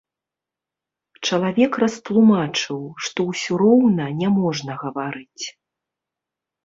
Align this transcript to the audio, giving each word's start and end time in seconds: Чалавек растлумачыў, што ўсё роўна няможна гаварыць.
Чалавек 1.27 1.71
растлумачыў, 1.83 2.81
што 3.09 3.19
ўсё 3.29 3.53
роўна 3.65 4.05
няможна 4.23 4.71
гаварыць. 4.85 5.45